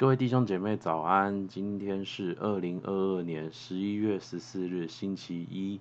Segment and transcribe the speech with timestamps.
[0.00, 5.78] 各位弟兄姐妹早安，今天是二零二二年十一月十四日星期一，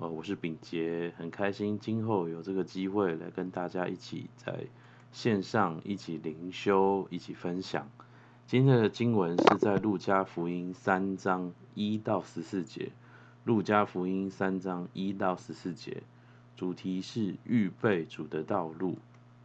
[0.00, 4.64] 呃，我是秉杰，很开心今后有这个机会来跟大家一起在
[5.12, 7.88] 线上一起灵修，一起分享。
[8.44, 12.90] 今天的经文是在路加福音三章一到十四节，
[13.44, 16.02] 路加福音三章一到十四节，
[16.56, 18.96] 主题是预备主的道路。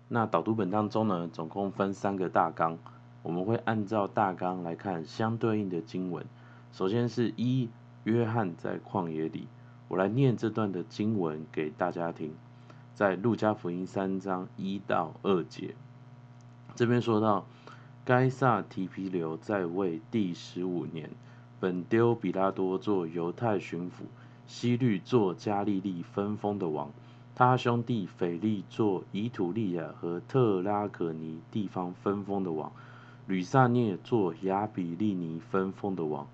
[0.08, 2.80] 那导读本当中呢，总共分三个大纲。
[3.26, 6.24] 我们会按照大纲来看相对应的经文。
[6.72, 7.70] 首先是一
[8.04, 9.48] 约翰在旷野里，
[9.88, 12.36] 我来念这段的经文给大家听，
[12.94, 15.74] 在路加福音三章一到二节。
[16.76, 17.48] 这边说到，
[18.06, 21.10] 该撒提庇留在位第十五年，
[21.60, 24.04] 本丢比拉多做犹太巡抚，
[24.46, 26.92] 希律做加利利分封的王，
[27.34, 32.72] 他兄弟腓力做以土利亚和特拉可尼地方分封的王。
[33.28, 36.28] 吕撒涅做亚比利尼分封的王，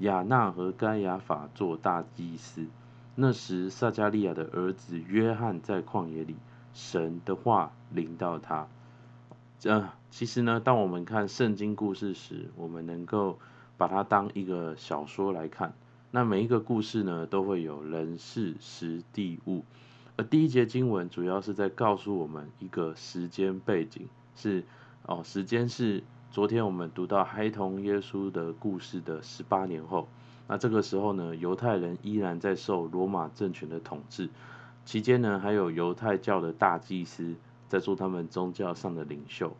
[0.00, 2.66] 亚那和该亚法做大祭司。
[3.14, 6.36] 那时撒迦利亚的儿子约翰在旷野里，
[6.74, 8.68] 神的话临到他。
[9.62, 13.38] 呃，其实呢，当我们看圣经故事时，我们能够
[13.78, 15.72] 把它当一个小说来看。
[16.10, 19.64] 那每一个故事呢，都会有人事时地物。
[20.16, 24.64] 而第一节经文主要是在告诉我们一个时间背景，是
[25.06, 26.04] 哦，时间是。
[26.34, 30.08] 昨天我们读到孩童耶稣的故事的十八年后，
[30.48, 34.28] 那这个时候呢，犹太人依然在受罗马政权的统治，
[34.84, 37.36] 期间呢，还有犹太教的大祭司
[37.68, 39.56] 在做他们宗教上的领袖。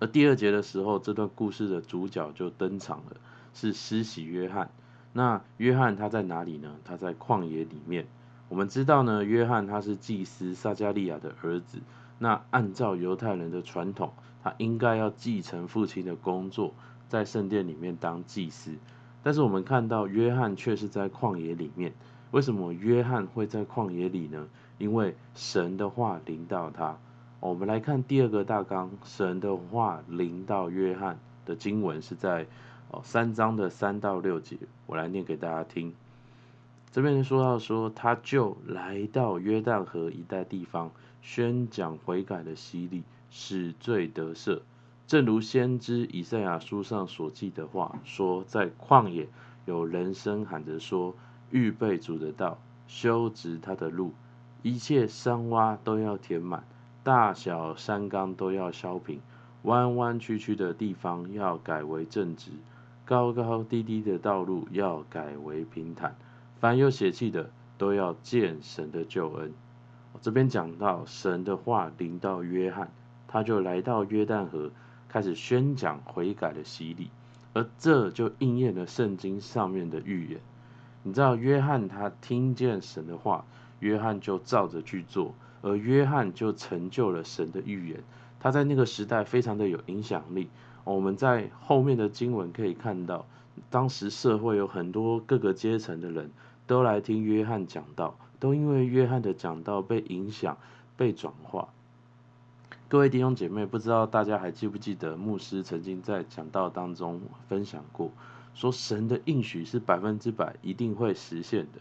[0.00, 3.16] 而第二节的时候，这段故事的主角就登场了，
[3.54, 4.70] 是施洗约翰。
[5.14, 6.76] 那约翰他在哪里呢？
[6.84, 8.06] 他在旷野里面。
[8.50, 11.78] 我们知道呢，约翰他是祭司撒迦利亚的儿子。
[12.18, 16.74] 那按照犹太人的传统，他应该要继承父亲的工作，
[17.08, 18.72] 在圣殿里面当祭司。
[19.22, 21.92] 但是我们看到约翰却是在旷野里面。
[22.30, 24.48] 为什么约翰会在旷野里呢？
[24.78, 26.96] 因为神的话临到他。
[27.40, 32.46] 我们来看第二个大纲，神的话临到约翰的经文是在
[32.90, 34.56] 哦三章的三到六节，
[34.86, 35.94] 我来念给大家听。
[36.90, 40.90] 这边说到说，他就来到约旦河一带地方。
[41.20, 44.60] 宣讲悔改的洗礼，使罪得赦，
[45.06, 49.28] 正如先知以赛亚书上所记的话说，在旷野
[49.66, 51.14] 有人声喊着说
[51.50, 54.12] ：“预备主的道，修直他的路，
[54.62, 56.64] 一切山洼都要填满，
[57.02, 59.20] 大小山冈都要削平，
[59.62, 62.50] 弯弯曲曲的地方要改为正直，
[63.04, 66.16] 高高低低的道路要改为平坦，
[66.60, 69.52] 凡有血气的都要见神的救恩。”
[70.20, 72.90] 这边讲到神的话临到约翰，
[73.28, 74.72] 他就来到约旦河，
[75.08, 77.10] 开始宣讲悔改的洗礼，
[77.52, 80.40] 而这就应验了圣经上面的预言。
[81.04, 83.44] 你知道约翰他听见神的话，
[83.78, 88.02] 约翰就照着去做，而约翰就成就了神的预言。
[88.40, 90.48] 他在那个时代非常的有影响力。
[90.84, 93.26] 我们在后面的经文可以看到，
[93.70, 96.30] 当时社会有很多各个阶层的人
[96.66, 98.16] 都来听约翰讲道。
[98.40, 100.56] 都因为约翰的讲道被影响、
[100.96, 101.68] 被转化。
[102.90, 108.10] 各位弟兄姐妹，不知道大家还记不记得牧师曾经在讲道当中分享过，
[108.54, 111.80] 说神的应许是百分之百一定会实现的。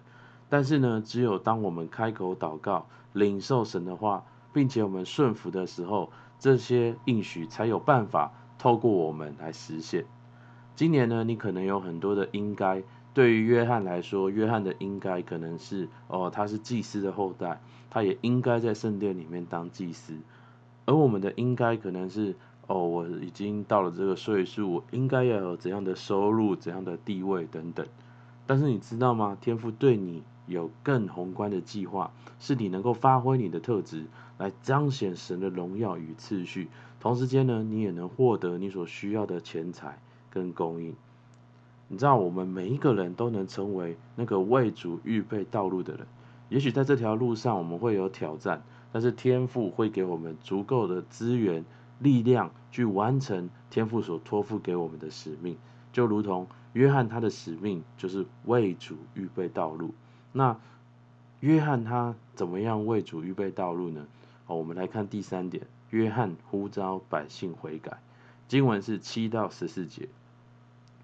[0.49, 10.03] 但是呢，只有当我们开口祷告、领受神的话，并且我们顺服的时候，这些应许才有办法透过我们来实现。
[10.75, 12.83] 今年呢，你可能有很多的应该。
[13.13, 20.13] 对于约翰来说，约翰的应该可能是哦，他是祭司的后代，他也应该在圣殿里面当祭司。
[20.87, 22.33] 而我们的应该可能是
[22.65, 27.85] 哦，我已经到了这个岁数，我应该要有怎样的收入、怎样的地位等等。
[28.45, 29.37] 但是你知道吗？
[29.39, 34.05] 天赋对你有更宏观的计划，是你能够发挥你的特质，
[34.37, 36.69] 来彰显神的荣耀与次序。
[37.01, 39.99] 同时间呢，你也能获得你所需要的钱财
[40.29, 40.95] 跟供应。
[41.89, 46.07] 你知道，我们每一个人都能成为那个为主预备道路的人。
[46.49, 48.61] 也许在这条路上我们会有挑战，
[48.97, 51.63] 但是天父会给我们足够的资源、
[51.99, 55.55] 力量去完成天父所托付给我们的使命。
[55.93, 59.93] 就如同约翰他的使命就是为主预备道路。
[60.31, 60.57] 那
[61.41, 64.07] 约翰他怎么样为主预备道路呢？
[64.45, 67.99] 好，我们来看第三点，约翰呼召百姓悔改。
[68.47, 70.09] 经文是七到十四节。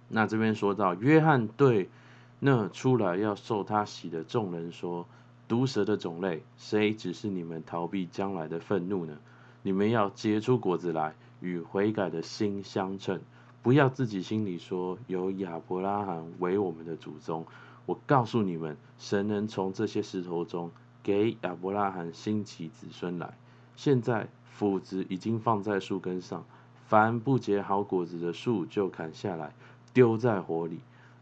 [0.09, 1.91] 那这边说到，约翰对
[2.39, 5.05] 那出来要受他洗的众人说
[5.53, 9.15] ：“毒蛇的种类，谁指示你们逃避将来的愤怒呢？
[9.61, 13.21] 你们要结出果子来，与悔改的心相称，
[13.61, 17.45] 不要自己心里说有亚伯拉罕为我们的祖宗。
[17.85, 20.71] 我告诉你们，神能从这些石头中
[21.03, 23.37] 给亚伯拉罕兴起子孙来。
[23.75, 26.43] 现在斧子已经放在树根上，
[26.87, 29.53] 凡不结好果子的树就砍下来，
[29.93, 30.79] 丢在火里。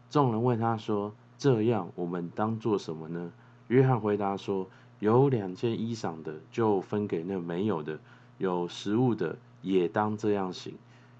[0.08, 3.30] 众人问他说：“这样我们当做什么呢？”
[3.72, 4.68] 约翰回答说
[5.00, 7.96] ：“有两件衣裳的，就分给那没有的；
[8.36, 10.74] 有食物的，也当这样行。”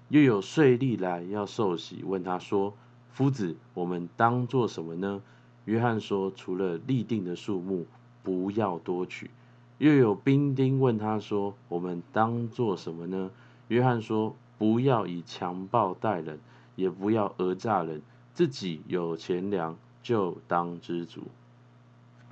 [0.09, 2.75] 又有税吏来要受洗，问他说。
[3.09, 5.23] 夫子，我们当做什么呢？
[5.65, 7.87] 约翰说：“除了立定的数目，
[8.21, 9.31] 不要多取。”
[9.79, 13.31] 又有兵丁问他说：“我们当做什么呢？”
[13.69, 16.39] 约翰说：“不要以强暴待人，
[16.75, 18.03] 也不要讹诈人。
[18.35, 21.21] 自己有钱粮，就当知足。”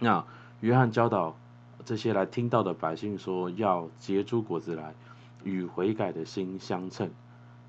[0.04, 0.26] 那
[0.62, 1.36] 约翰教导
[1.86, 4.96] 这些来听到的百姓说：“要结出果子来，
[5.44, 7.12] 与悔改的心相称。”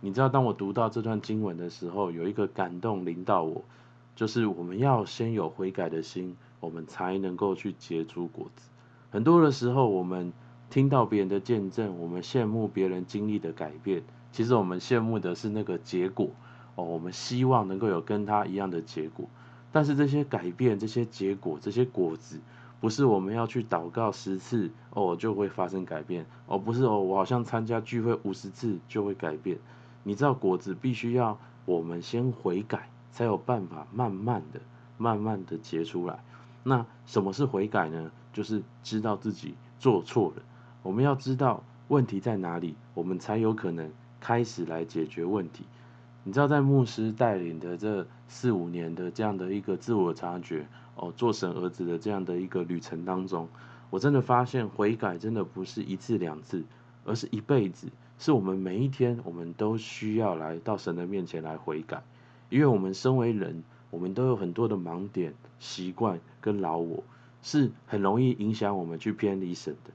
[0.00, 3.62] 你知道，当我读到这段经文的时候，有一个感动临到我，
[4.16, 8.70] 就是我们要先有悔改的心，我们才能够去结出果子。
[9.10, 10.32] 很多的时候，我们
[10.70, 14.02] 听到别人的见证，我们羡慕别人经历的改变，
[14.32, 16.30] 其实我们羡慕的是那个结果
[16.76, 19.28] 哦，我们希望能够有跟他一样的结果。
[19.72, 22.38] 但是这些改变、这些结果、这些果子，
[22.80, 29.58] 不是我们要去祷告十次哦就会发生改变哦，不是哦，我好像参加聚会五十次就会改变。
[30.02, 34.60] 你知道果子必须要我们先悔改，才有办法慢慢的、
[34.98, 36.22] 慢慢的结出来。
[36.64, 38.10] 那什么是悔改呢？
[38.32, 40.42] 就是知道自己做错了，
[40.82, 43.90] 我们要知道问题在哪里，我们才有可能
[44.20, 45.64] 开始来解决问题。
[46.24, 53.48] 你知道，在牧师带领的这四五年的这样的一个自我察觉，哦，做神儿子的这样的一个旅程当中，
[53.90, 56.62] 我真的发现悔改真的不是一次两次，
[57.04, 57.88] 而是一辈子。
[58.18, 62.04] 是我们每一天，我们都需要来到神的面前来悔改，
[62.50, 67.02] 因为我们身为人，我们都有很多的盲点、习惯跟老我，
[67.42, 69.90] 是很容易影响我们去偏离神的。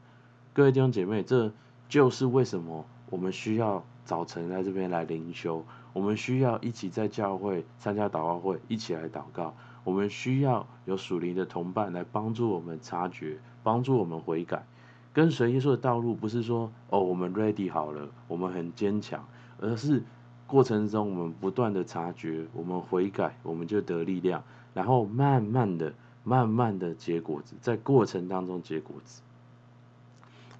[0.53, 1.53] 各位弟兄姐妹，这
[1.87, 9.53] 就是为什么我们需要早晨来这边来灵修，我们需要一起在教会参加祷告会，一起来祷告，
[9.83, 14.65] 我们需要有属灵的同伴来帮助我们察觉，帮助我们悔改。
[15.13, 19.27] 跟随耶稣的道路不是说哦，我们 ready 好了，我们很坚强，
[19.59, 20.03] 而是
[20.45, 24.43] 过程中我们不断的察觉，我们悔改，我们就得力量，
[24.75, 25.91] 然后慢慢的、
[26.23, 29.23] 慢慢的结果子，在过程当中结果子。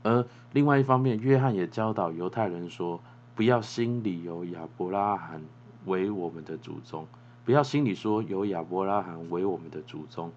[0.04, 3.00] 而另外一方面，约翰也教导犹太人说，
[3.38, 5.42] 不要心里有亚伯拉罕
[5.86, 7.08] 为我们的祖宗，
[7.46, 10.34] 不要心里说有亚伯拉罕为我们的祖宗。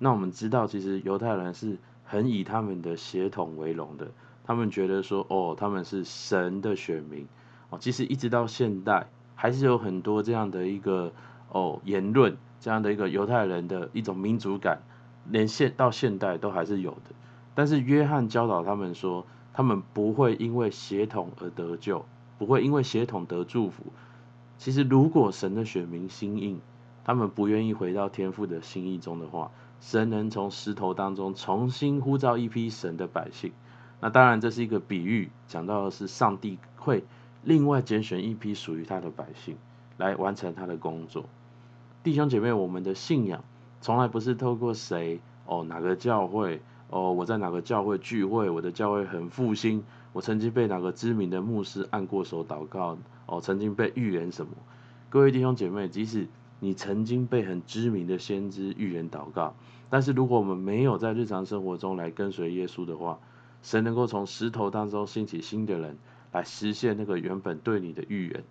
[0.00, 1.78] 那我们知道，其实犹太人是。
[2.10, 4.08] 很以他们的血统为荣的，
[4.46, 7.28] 他们觉得说，哦，他们是神的选民，
[7.68, 11.12] 哦，其实一直到现代，还是有很多这样的一个
[11.50, 14.80] 哦言论，这样的一个犹太人的一种民族感，
[15.28, 17.14] 连现到现代都还是有的。
[17.54, 22.06] 但是约翰教导他们说，他们不会因为血统而得救，
[22.38, 23.84] 不会因为血统得祝福。
[24.56, 26.60] 其实如果神的选民心硬，
[27.04, 29.50] 他们不愿意回到天父的心意中的话。
[29.80, 33.52] 神能从石头当中重新呼召一批神的百姓，
[34.00, 37.04] 那当然这是一个比喻，讲到的是上帝会
[37.44, 39.56] 另外拣选一批属于他的百姓
[39.96, 41.26] 来完成他的工作。
[42.02, 43.44] 弟兄姐妹，我们的信仰
[43.80, 46.60] 从来不是透过谁哦，哪个教会
[46.90, 54.52] 哦，我在哪个教会聚会，我的教会很复兴，我曾经被哪个知名的牧师按过手祷告哦，曾经被预言什么。
[55.10, 56.26] 各位弟兄姐妹，即使
[56.60, 59.54] 你曾经被很知名的先知预言祷告，
[59.90, 63.18] 但是如果我们没有在日常生活中来跟随耶稣的话，
[63.62, 65.98] 神能够从石头当中兴起新的人
[66.32, 68.44] 来实现那个原本对你的预言。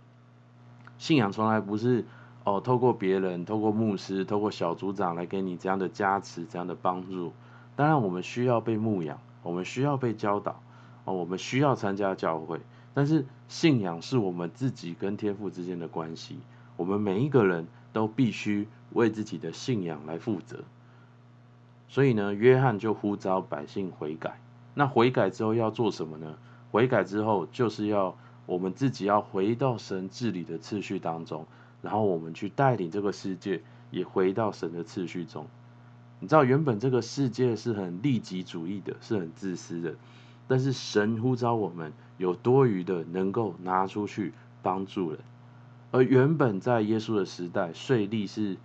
[0.97, 2.05] 信仰从来不是
[2.43, 7.33] 哦，透过别人、透过牧师、透过小组长来给你这样的加持、这样的帮助。
[7.75, 10.61] 当然，我们需要被牧养，我们需要被教导，
[11.07, 12.59] 哦，我们需要参加教会。
[12.93, 16.37] 但是信仰是我们自己跟天父之间的关系，
[16.75, 17.65] 我们每一个人。
[17.93, 20.59] 都必须为自己的信仰来负责，
[21.87, 24.39] 所以呢，约翰就呼召百姓悔改。
[24.75, 26.37] 那悔改之后要做什么呢？
[26.69, 31.47] 悔改之后就是要我们自己要回到神治理的次序当中，
[31.81, 35.47] 然后我们去带领这个世界也回到神的次序中。
[36.19, 39.95] 你知道，原本这个世界是很利己主义的，是很自私的，
[40.47, 45.19] 但是神呼召我们有多余的，能够拿出去帮助人。
[45.91, 48.57] 而原本在耶稣的时代，税吏是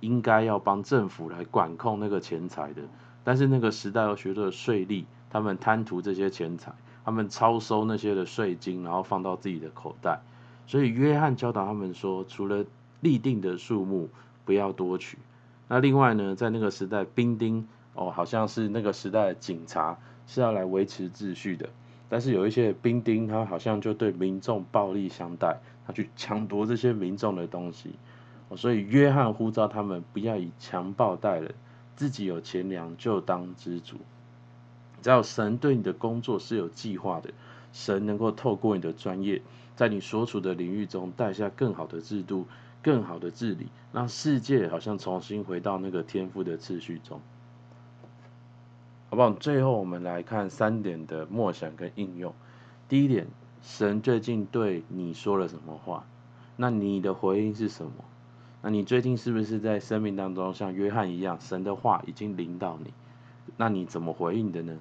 [0.00, 2.82] 应该要帮政府来管控那个钱财的，
[3.24, 6.72] 但是那个时代有许多的税吏，他们贪图这些钱财，
[7.04, 10.20] 他们超收那些的税金，然后放到自己的口袋。
[10.66, 12.64] 所以约翰教导他们说，除了
[13.00, 14.08] 立定的数目，
[14.44, 15.18] 不要多取。
[15.66, 19.98] 那另外呢，在那个时代，兵丁哦，好像是那个时代的警察，
[20.28, 21.68] 是要来维持秩序的。
[22.08, 27.90] 但是有一些兵丁，他好像就对民众暴力相待，他去抢夺这些民众的东西。
[28.56, 31.54] 所以约翰呼召他们不要以强暴待人，
[31.96, 33.96] 自己有钱粮就当知足。
[35.02, 37.30] 只要神对你的工作是有计划的，
[37.72, 39.42] 神能够透过你的专业，
[39.76, 42.46] 在你所处的领域中带下更好的制度、
[42.82, 47.20] 更好的治理，让世界好像重新回到那个天赋的次序中，
[49.10, 49.30] 好不好？
[49.30, 52.34] 最后我们来看三点的默想跟应用。
[52.90, 53.26] 第一点，
[53.62, 56.04] 神最近对你说了什么话？
[56.56, 57.92] 那你的回应是什么？
[58.60, 62.92] 那你最近是不是在生命当中像约翰一样，神的话已经临到你？
[63.56, 64.78] 那你怎么回应的呢？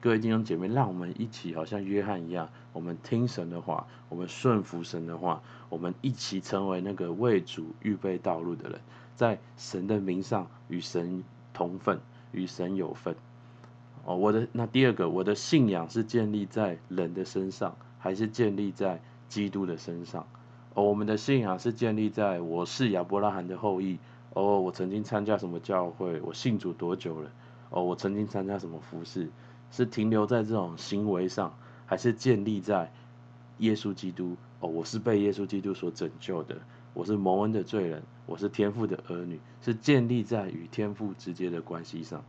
[0.00, 8.80] 各位弟兄姐妹，让我们一起好像约翰一样，我们听神的话，我们顺服神的话，我们一起成为那个为主预备道路的人，
[9.14, 12.00] 在神的名上与神同分，
[12.32, 13.14] 与神有份。
[14.08, 20.26] 哦，我的那第二个，我的信仰是建立在人的身上，还是建立在基督的身上？
[20.72, 23.98] 哦，我们的信仰是建立在我是亚伯拉罕的后裔。
[24.32, 26.22] 哦，我曾经参加什么教会？
[26.22, 27.30] 我信主多久了？
[27.68, 29.28] 哦，我曾经参加什么服事？
[29.70, 32.90] 是停留在这种行为上，还是建立在
[33.58, 34.38] 耶稣基督？
[34.60, 36.56] 哦，我是被耶稣基督所拯救的，
[36.94, 42.24] 我是蒙恩的罪人，我是天父的儿女，是建立在与天父直接的关系上。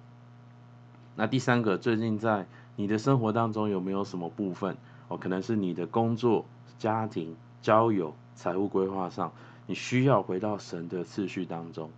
[1.20, 2.48] 那第三个，最近在
[2.78, 4.78] 你的生活当中有没有什么部分？
[5.10, 6.46] 哦，可能是你的工作、
[6.78, 9.34] 家庭、交友、财务规划上，
[9.68, 11.90] 你需要回到神的次序当中。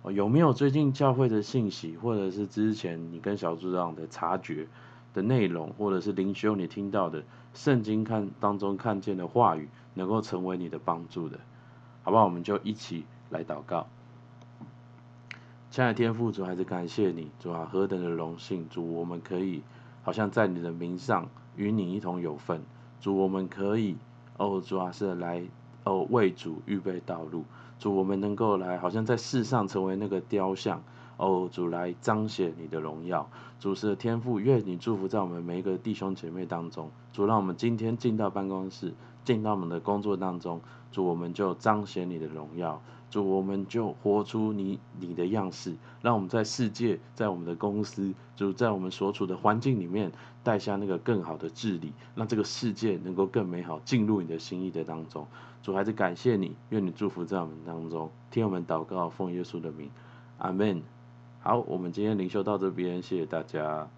[0.00, 4.66] 哦，有没有最近教会的信息，或者是之前你跟小组长的察觉
[5.12, 11.38] 的内容，或者是灵修你听到的圣经看当中看见的话语，能够成为你的帮助的，
[12.04, 12.24] 好不好？
[12.24, 13.86] 我们就一起来祷告。
[15.72, 19.62] 亲爱的天父主，还是感谢你，主啊，何等的荣幸，主，我们可以
[20.02, 22.60] 好像在你的名上与你一同有份，
[23.00, 23.96] 主，我们可以
[24.36, 25.42] 哦，主啊，是来
[25.84, 27.44] 哦为主预备道路。
[27.78, 30.82] 主，我们能够来，好像在世上成为那个雕像，
[31.16, 33.30] 哦，主来彰显你的荣耀。
[33.58, 36.90] 主是天父，愿你祝福在我们每一个弟兄姐妹当中。
[37.14, 38.92] 主，让我们今天进到办公室，
[39.24, 40.60] 进到我们的工作当中，
[40.92, 42.80] 主，我们就彰显你的荣耀。
[43.10, 50.10] 主，我们就活出你你的样式，让我们在世界，在我们的公司，主，在我们所处的环境里面，
[50.42, 55.26] 带下那个更好的治理，让这个世界能够更美好，进入你的心意的当中。
[55.62, 59.90] 主，还是感谢你，愿你祝福在我们当中，听我们祷告，奉耶稣的名，
[60.38, 60.82] 阿门。
[61.40, 63.88] 好，我们今天灵修到这边，谢谢大家。